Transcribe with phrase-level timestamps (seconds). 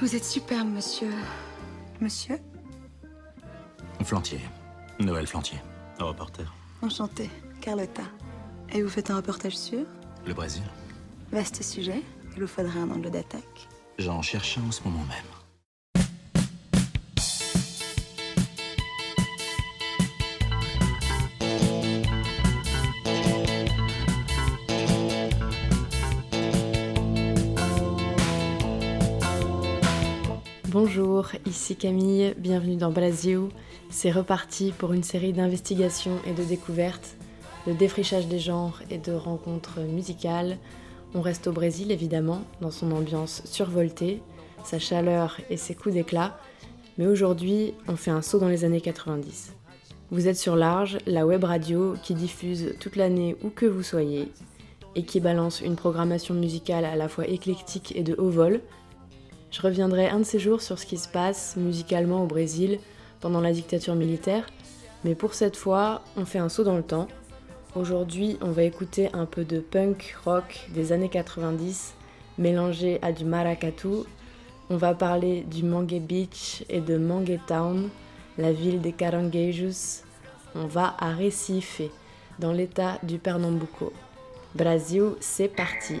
[0.00, 1.10] Vous êtes superbe, monsieur.
[2.00, 2.38] Monsieur
[4.02, 4.40] Flantier.
[4.98, 5.58] Noël Flantier.
[5.98, 6.54] Reporter.
[6.80, 7.28] Enchanté,
[7.60, 8.04] Carlotta.
[8.72, 9.80] Et vous faites un reportage sur
[10.26, 10.62] Le Brésil.
[11.30, 12.02] Vaste sujet.
[12.34, 13.68] Il vous faudrait un angle d'attaque.
[13.98, 15.39] J'en cherche un en ce moment même.
[31.60, 33.50] Ici Camille, bienvenue dans Blasio.
[33.90, 37.16] C'est reparti pour une série d'investigations et de découvertes,
[37.66, 40.56] de défrichage des genres et de rencontres musicales.
[41.14, 44.22] On reste au Brésil évidemment, dans son ambiance survoltée,
[44.64, 46.38] sa chaleur et ses coups d'éclat,
[46.96, 49.52] mais aujourd'hui on fait un saut dans les années 90.
[50.10, 54.32] Vous êtes sur Large, la web radio qui diffuse toute l'année où que vous soyez
[54.96, 58.62] et qui balance une programmation musicale à la fois éclectique et de haut vol,
[59.50, 62.78] je reviendrai un de ces jours sur ce qui se passe musicalement au Brésil
[63.20, 64.46] pendant la dictature militaire,
[65.04, 67.08] mais pour cette fois, on fait un saut dans le temps.
[67.74, 71.94] Aujourd'hui, on va écouter un peu de punk rock des années 90
[72.38, 74.04] mélangé à du maracatu.
[74.70, 77.88] On va parler du Mangue Beach et de Mangue Town,
[78.38, 80.04] la ville des Caranguejos.
[80.54, 81.82] On va à Recife,
[82.38, 83.92] dans l'état du Pernambuco.
[84.54, 86.00] Brasil, c'est parti!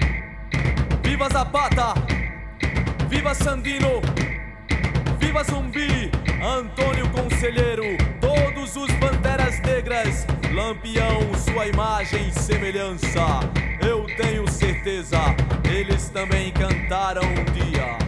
[1.21, 1.93] Viva Zapata!
[3.07, 4.01] Viva Sandino!
[5.19, 6.09] Viva Zumbi!
[6.43, 7.83] Antônio Conselheiro!
[8.19, 10.25] Todos os banderas negras!
[10.51, 13.39] Lampião, sua imagem e semelhança!
[13.87, 15.19] Eu tenho certeza,
[15.71, 18.00] eles também cantaram um dia.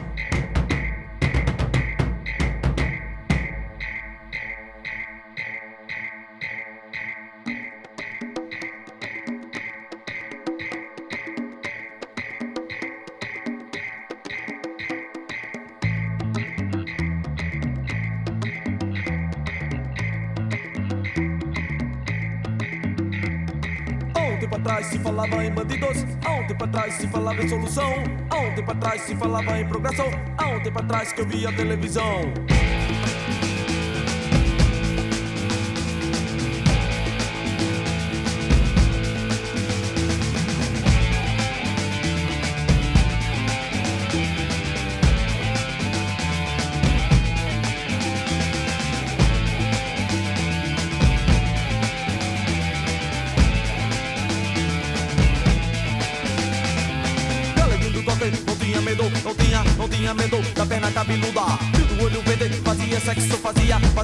[24.44, 27.48] Há um tempo atrás se falava em bandidos, há um tempo atrás se falava em
[27.48, 27.94] solução,
[28.30, 31.54] há um tempo atrás se falava em progressão, há um tempo atrás que eu via
[31.54, 32.34] televisão?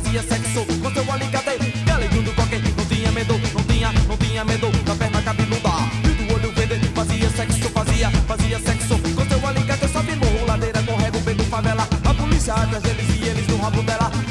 [0.09, 1.57] Fazia, sexo com seu alicate.
[1.85, 5.69] Galeguinho do toque, não tinha medo, não tinha, não tinha medo da perna cabeluda.
[6.03, 9.87] Viu do olho verde, fazia sexo, fazia, fazia sexo com seu alicate.
[9.87, 11.87] Sobe morro, ladeira, corrego, vendo favela.
[12.05, 14.28] A polícia atrás deles e eles no rabo dela.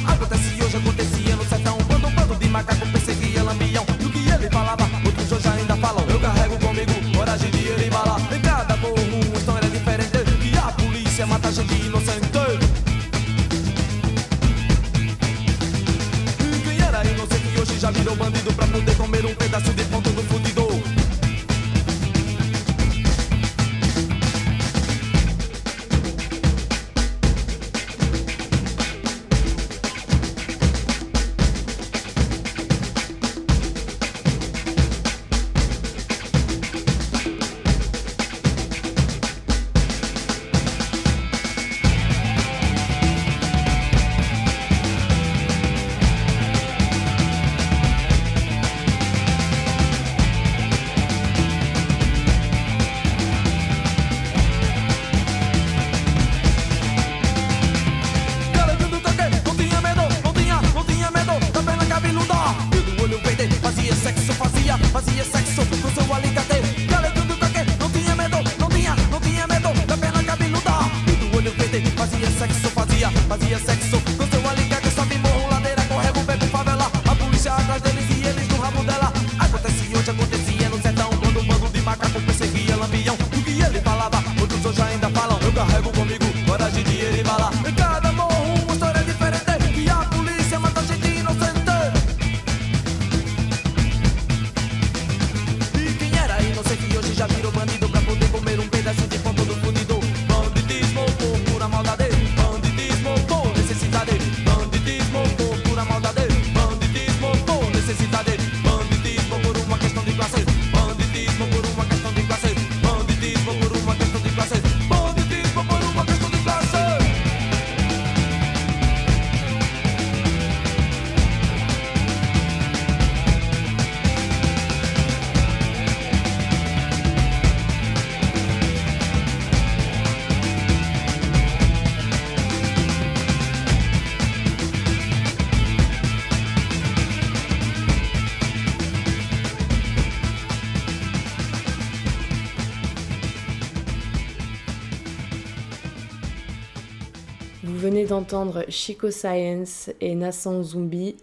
[148.69, 151.17] Chico Science et Nassan Zumbi,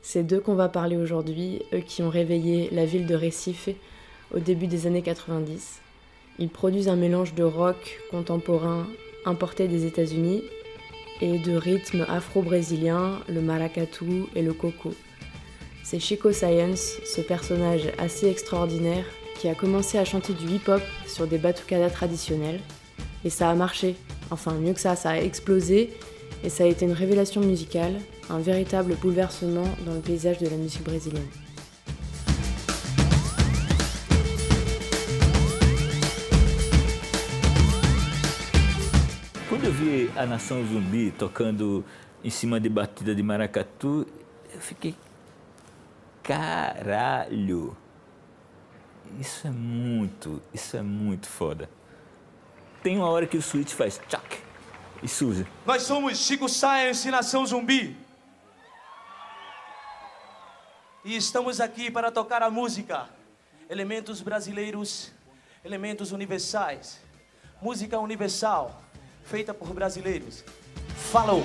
[0.00, 3.68] c'est d'eux qu'on va parler aujourd'hui, eux qui ont réveillé la ville de Recife
[4.32, 5.80] au début des années 90.
[6.38, 8.86] Ils produisent un mélange de rock contemporain
[9.24, 10.44] importé des États-Unis
[11.20, 14.94] et de rythmes afro-brésiliens, le maracatu et le coco.
[15.82, 19.04] C'est Chico Science, ce personnage assez extraordinaire
[19.40, 22.60] qui a commencé à chanter du hip-hop sur des batucadas traditionnels.
[23.24, 23.96] Et ça a marché.
[24.30, 25.90] Enfin, mieux que ça, ça a explosé
[26.44, 27.94] et ça a été une révélation musicale,
[28.28, 31.28] un véritable bouleversement dans le paysage de la musique brésilienne.
[39.48, 41.84] Quando eu vi a Nação Zumbi tocando
[42.24, 44.06] em cima de batida de maracatu,
[44.52, 44.94] eu fiquei.
[46.22, 47.76] Caralho!
[49.20, 51.68] Isso é muito, isso é muito foda.
[52.82, 54.51] Tem uma hora que o switch faz tchac
[55.02, 55.46] e.
[55.66, 57.96] Nós somos Chico Science Nação Zumbi.
[61.04, 63.08] E estamos aqui para tocar a música.
[63.68, 65.10] Elementos brasileiros,
[65.64, 67.00] elementos universais.
[67.60, 68.80] Música universal,
[69.24, 70.44] feita por brasileiros.
[71.10, 71.42] Falou!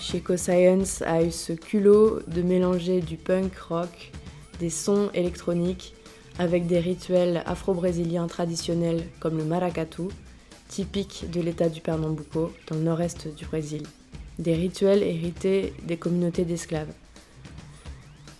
[0.00, 4.12] Chico Science a eu ce culot de mélanger du punk rock,
[4.58, 5.92] des sons électroniques
[6.40, 10.04] avec des rituels afro-brésiliens traditionnels comme le maracatu,
[10.68, 13.82] typique de l'état du Pernambuco dans le nord-est du Brésil,
[14.38, 16.88] des rituels hérités des communautés d'esclaves.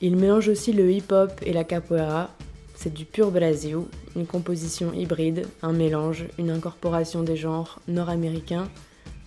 [0.00, 2.30] Il mélange aussi le hip-hop et la capoeira,
[2.74, 3.80] c'est du pur Brasil,
[4.16, 8.70] une composition hybride, un mélange, une incorporation des genres nord-américains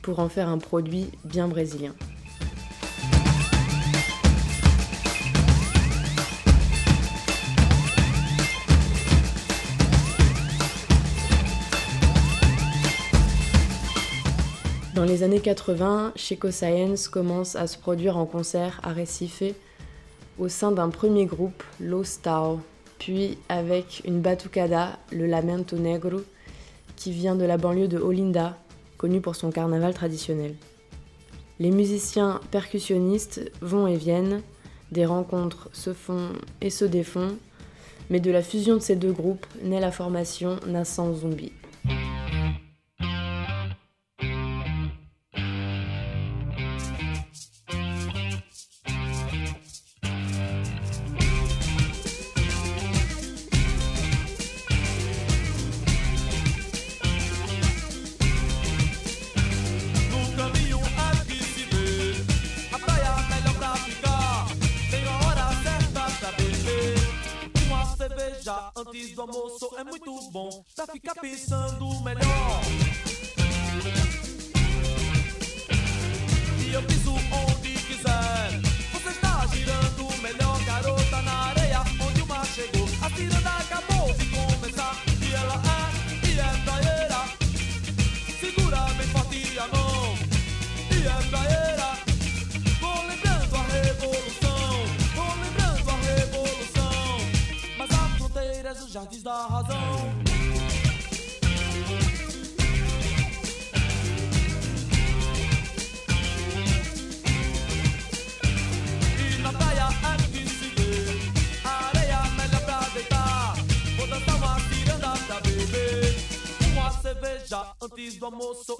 [0.01, 1.93] pour en faire un produit bien brésilien.
[15.13, 19.43] Les années 80, Chico Science commence à se produire en concert à Recife
[20.39, 22.61] au sein d'un premier groupe, Los Tao,
[22.97, 26.21] puis avec une batucada, le Lamento Negro,
[26.95, 28.57] qui vient de la banlieue de Olinda,
[28.97, 30.55] connue pour son carnaval traditionnel.
[31.59, 34.41] Les musiciens percussionnistes vont et viennent,
[34.91, 36.29] des rencontres se font
[36.59, 37.37] et se défont,
[38.09, 41.53] mais de la fusion de ces deux groupes naît la formation Nassan Zombie.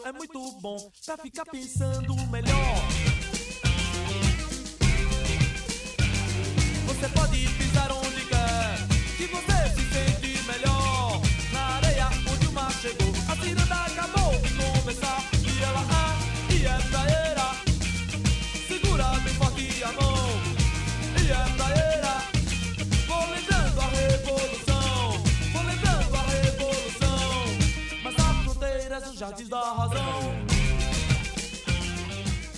[0.06, 2.83] É muito bom pra ficar pensando melhor.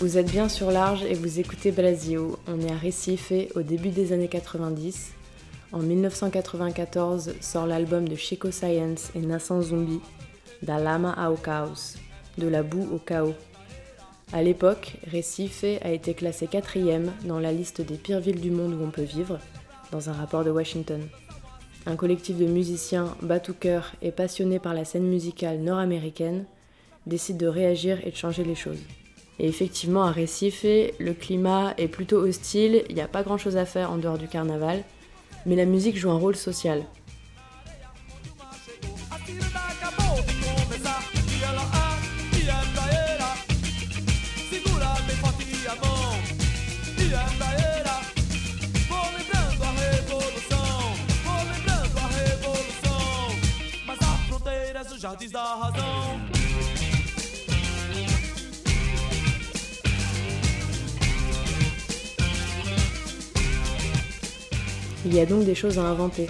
[0.05, 2.19] Vous êtes bien sur Large et vous écoutez Brasil.
[2.47, 5.13] On est à Recife au début des années 90.
[5.71, 9.99] En 1994 sort l'album de Chico Science et Nassan Zumbi,
[10.61, 11.95] Da Lama ao Caos,
[12.37, 13.33] de la boue au chaos.
[14.31, 18.75] À l'époque, Recife a été classé quatrième dans la liste des pires villes du monde
[18.75, 19.39] où on peut vivre,
[19.91, 21.01] dans un rapport de Washington.
[21.87, 26.45] Un collectif de musiciens batuqueurs et passionnés par la scène musicale nord-américaine
[27.07, 28.83] décide de réagir et de changer les choses.
[29.39, 33.57] Et effectivement, à Recife, le climat est plutôt hostile, il n'y a pas grand chose
[33.57, 34.83] à faire en dehors du carnaval,
[35.45, 36.85] mais la musique joue un rôle social.
[65.05, 66.27] Il y a donc des choses à inventer.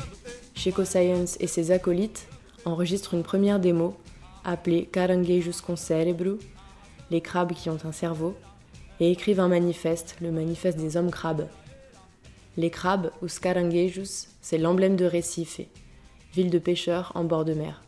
[0.54, 2.28] Checo Science et ses acolytes
[2.66, 3.96] enregistrent une première démo
[4.44, 5.76] appelée Caranguejos con
[7.10, 8.36] les crabes qui ont un cerveau,
[9.00, 11.48] et écrivent un manifeste, le manifeste des hommes crabes.
[12.58, 15.62] Les crabes, ou caranguejos, c'est l'emblème de Recife,
[16.34, 17.82] ville de pêcheurs en bord de mer.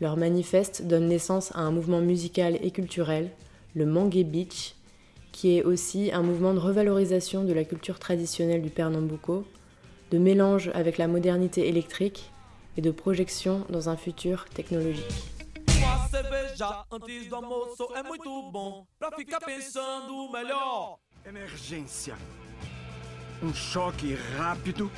[0.00, 3.30] Leur manifeste donne naissance à un mouvement musical et culturel,
[3.74, 4.74] le Mangue Beach,
[5.32, 9.44] qui est aussi un mouvement de revalorisation de la culture traditionnelle du Pernambuco,
[10.10, 12.30] de mélange avec la modernité électrique
[12.76, 15.04] et de projection dans un futur technologique.
[21.26, 22.16] Emergência.
[23.42, 24.90] Um choque rápido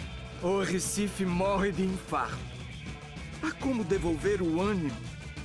[0.43, 2.39] ou Recife morre de infarto.
[3.43, 4.97] Há como devolver o ânimo,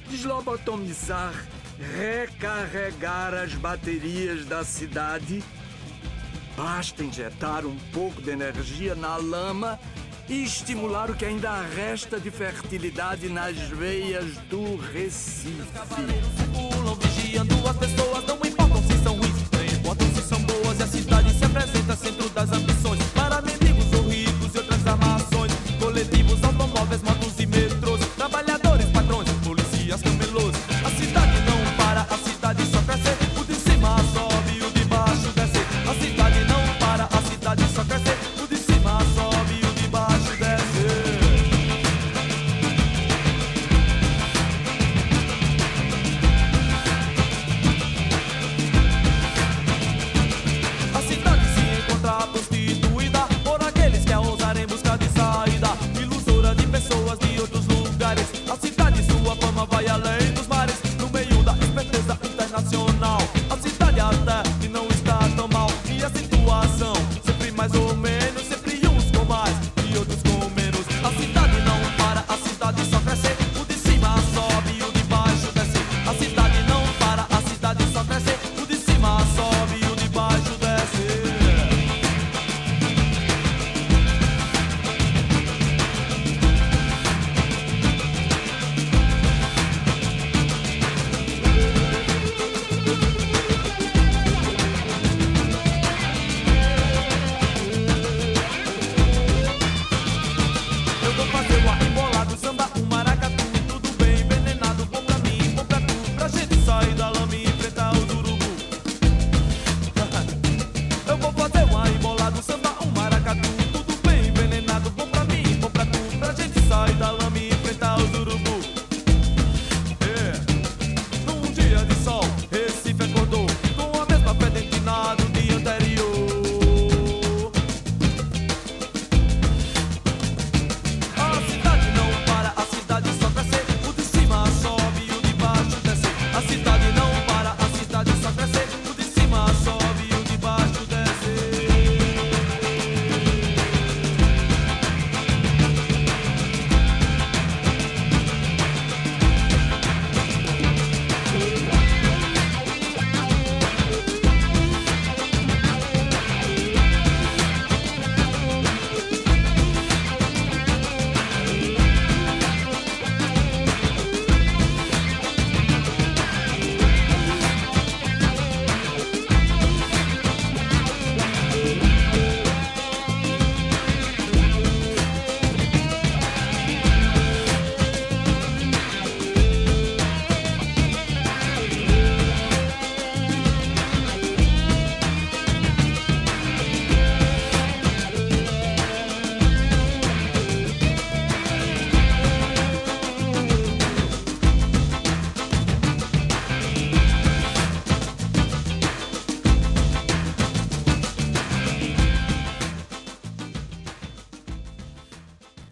[0.09, 1.33] deslobotomizar,
[1.97, 5.43] recarregar as baterias da cidade?
[6.55, 9.77] Basta injetar um pouco de energia na lama
[10.29, 15.67] e estimular o que ainda resta de fertilidade nas veias do Recife.
[15.73, 20.79] Cavaleiros circulam vigiando as pessoas, não importam se são ruins, nem importam se são boas.
[20.79, 25.51] E a cidade se apresenta centro das ambições para mendigos ou ricos e outras armações.
[25.77, 28.54] Coletivos, automóveis, motos e metrôs, trabalhadores,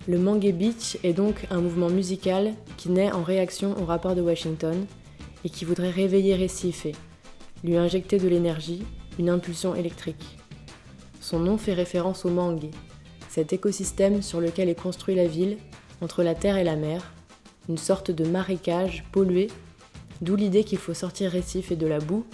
[0.05, 4.21] Le Mangue Beach est donc un mouvement musical qui naît en réaction au rapport de
[4.21, 4.85] Washington
[5.45, 6.87] et qui voudrait réveiller Recife,
[7.63, 8.83] lui injecter de l'énergie,
[9.17, 10.37] une impulsion électrique.
[11.21, 12.69] Son nom fait référence au mangue,
[13.29, 15.57] cet écosystème sur lequel est construit la ville,
[16.01, 17.13] entre la terre et la mer,
[17.69, 19.47] une sorte de marécage pollué,
[20.21, 22.25] d'où l'idée qu'il faut sortir Recife et de la boue,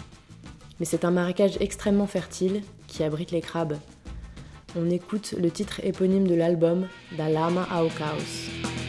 [0.79, 3.77] mais c'est un marécage extrêmement fertile qui abrite les crabes.
[4.75, 8.88] On écoute le titre éponyme de l'album Da Lama ao Caos.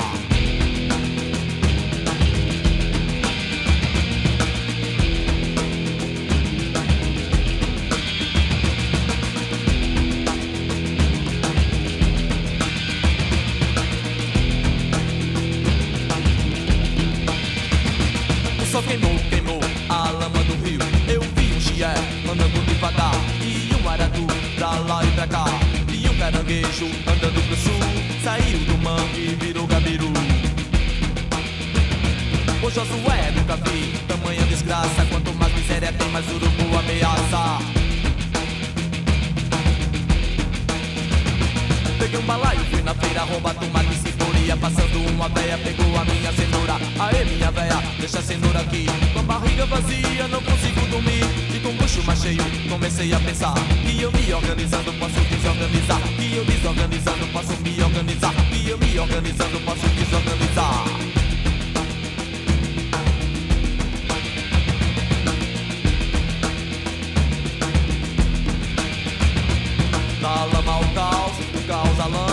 [26.51, 27.79] Caranguejo andando pro sul,
[28.23, 30.11] saiu do mangue virou gabiru.
[32.61, 35.05] O Josué nunca vi tamanha desgraça.
[35.09, 37.59] Quanto mais miséria tem, mais urubu ameaça.
[41.97, 46.03] Peguei um balaio, fui na feira roubar tomate e ceboria Passando uma véia, pegou a
[46.03, 50.81] minha cenoura Aê minha véia, deixa a cenoura aqui Com a barriga vazia, não consigo
[50.87, 53.53] dormir com o bucho mais cheio, comecei a pensar
[53.85, 58.99] Que eu me organizando posso desorganizar Que eu desorganizando posso me organizar Que eu me
[58.99, 60.85] organizando posso desorganizar.
[70.21, 72.30] Da lama ao caos, do caos à lama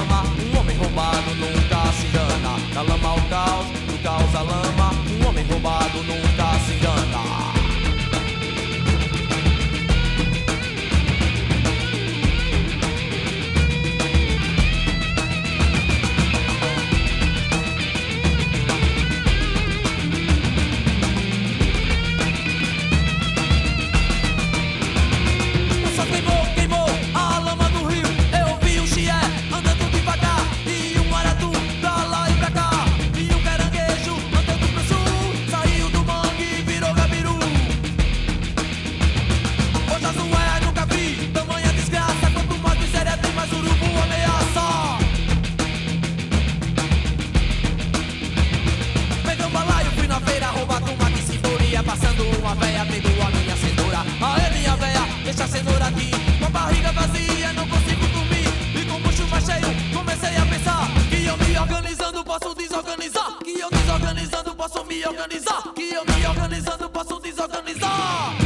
[65.09, 68.37] organizar Que eu me organizando posso desorganizar.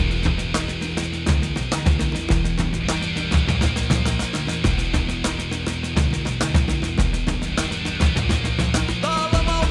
[9.01, 9.66] Da lama ao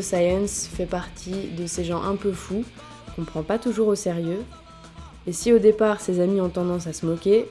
[0.00, 2.64] Science fait partie de ces gens un peu fous,
[3.14, 4.42] qu'on prend pas toujours au sérieux.
[5.26, 7.46] Et si au départ ses amis ont tendance à se moquer,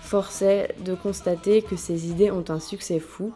[0.00, 3.32] force est de constater que ses idées ont un succès fou.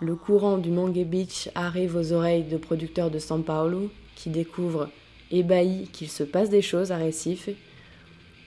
[0.00, 4.88] Le courant du Mangue Beach arrive aux oreilles de producteurs de São Paulo qui découvrent
[5.30, 7.48] ébahis qu'il se passe des choses à Recife.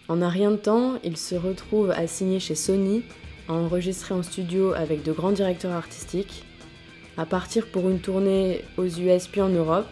[0.10, 3.04] En un rien de temps, il se retrouve à signer chez Sony,
[3.48, 6.44] à enregistrer en studio avec de grands directeurs artistiques
[7.22, 9.86] à partir pour une tournée aux US puis en Europe.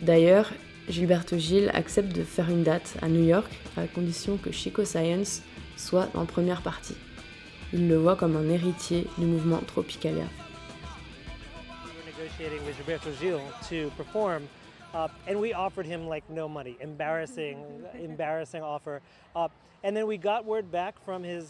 [0.00, 0.50] D'ailleurs,
[0.88, 5.42] Gilberto Gil accepte de faire une date à New York à condition que Chico Science
[5.76, 6.96] soit en première partie.
[7.74, 10.24] Il le voit comme un héritier du mouvement Tropicalia.
[10.24, 10.30] uh.
[14.94, 15.08] Uh,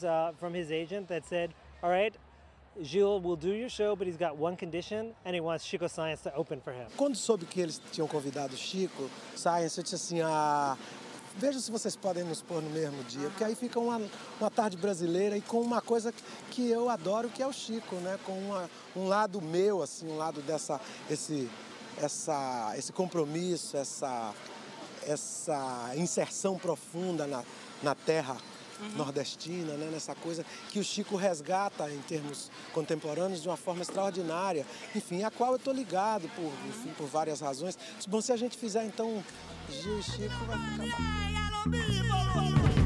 [0.03, 0.29] uh,
[0.73, 1.07] agent
[1.81, 2.19] "All right,
[2.81, 6.23] Gil will do your show, but he's got one condition, and he wants Chico Science
[6.23, 10.21] to open for him." Quando soube que eles tinham convidado Chico, Science, eu disse assim,
[10.21, 10.77] ah,
[11.37, 14.01] veja se vocês podem nos pôr no mesmo dia, porque aí fica uma,
[14.41, 16.13] uma tarde brasileira e com uma coisa
[16.51, 18.19] que eu adoro, que é o Chico, né?
[18.25, 21.49] Com uma, um lado meu, assim, um lado dessa, esse,
[21.97, 24.35] essa, esse compromisso, essa,
[25.07, 27.45] essa inserção profunda na,
[27.83, 28.37] na terra
[28.97, 29.89] nordestina, né?
[29.91, 35.31] nessa coisa que o Chico resgata em termos contemporâneos de uma forma extraordinária, enfim, a
[35.31, 37.79] qual eu estou ligado por, enfim, por várias razões.
[38.07, 39.23] Bom, se a gente fizer então
[39.69, 42.78] Gil Chico, vai ficar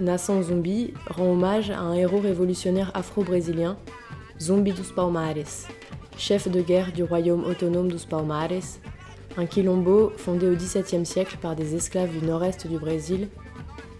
[0.00, 3.76] Nação Zumbi rend hommage à un héros révolutionnaire afro-brésilien,
[4.40, 5.68] Zumbi dos Palmares,
[6.16, 8.78] chef de guerre du royaume autonome dos Palmares,
[9.36, 13.28] un quilombo fondé au XVIIe siècle par des esclaves du nord-est du Brésil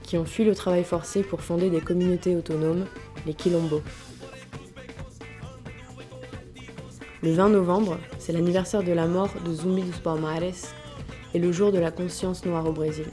[0.02, 2.86] qui ont fui le travail forcé pour fonder des communautés autonomes,
[3.26, 3.82] les quilombos.
[7.22, 10.72] Le 20 novembre, c'est l'anniversaire de la mort de Zumbi dos Palmares
[11.34, 13.06] et le jour de la conscience noire au Brésil.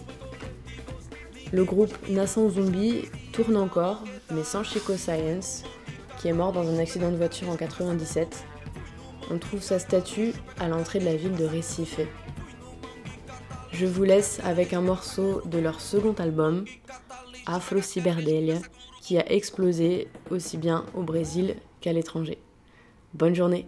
[1.53, 5.63] Le groupe Nação Zumbi tourne encore, mais sans Chico Science,
[6.19, 8.43] qui est mort dans un accident de voiture en 97.
[9.31, 12.01] On trouve sa statue à l'entrée de la ville de Recife.
[13.71, 16.65] Je vous laisse avec un morceau de leur second album,
[17.45, 18.57] Afro Ciberdelia,
[19.01, 22.39] qui a explosé aussi bien au Brésil qu'à l'étranger.
[23.13, 23.67] Bonne journée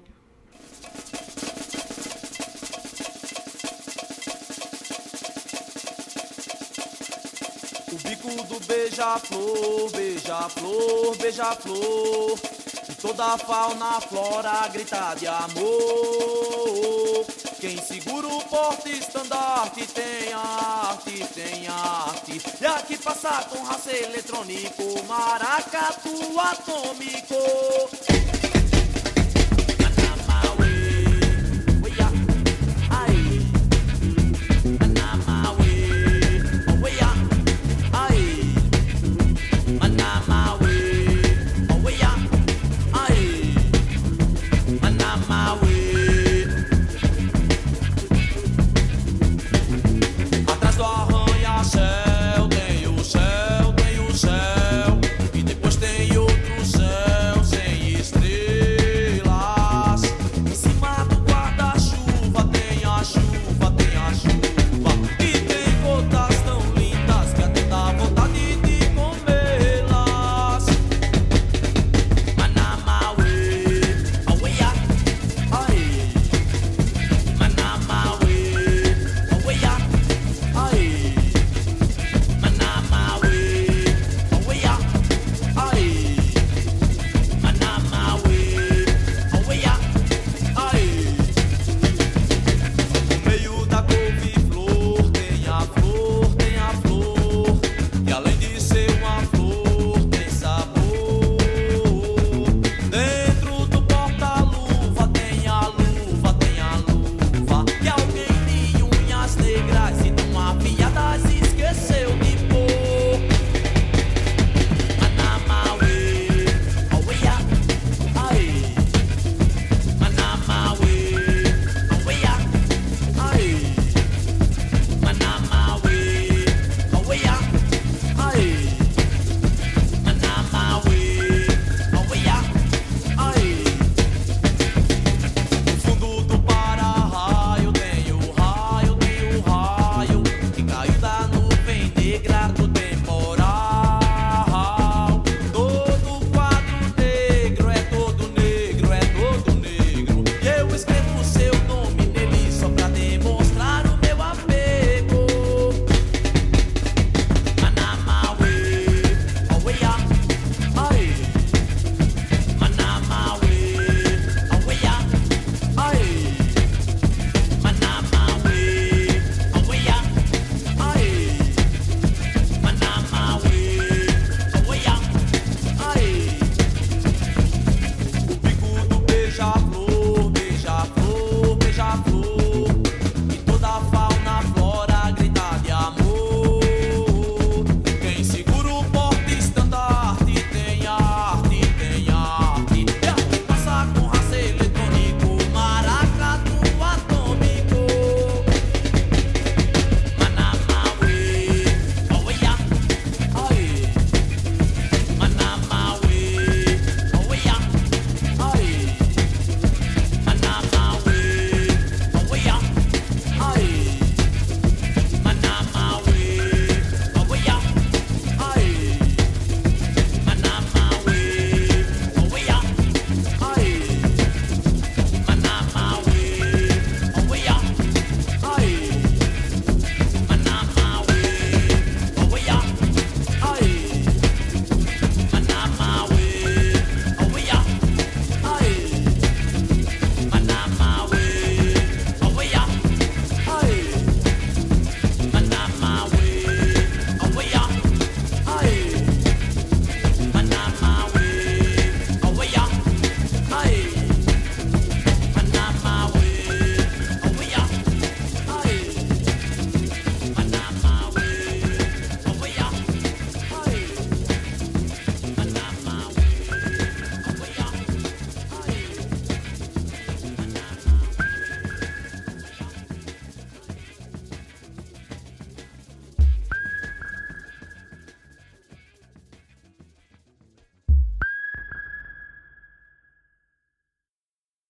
[7.91, 12.39] O bico do beija-flor, beija-flor, beija-flor.
[12.87, 17.25] E toda a fauna, flora grita de amor.
[17.59, 22.41] Quem segura o porte estandarte tem arte, tem arte.
[22.61, 28.18] E aqui passa com raça eletrônico, maracatu atômico.